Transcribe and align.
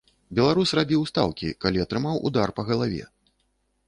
Беларус 0.37 0.69
рабіў 0.79 1.03
стаўкі, 1.11 1.49
калі 1.65 1.83
атрымаў 1.85 2.17
удар 2.31 2.55
па 2.61 2.65
галаве. 2.71 3.03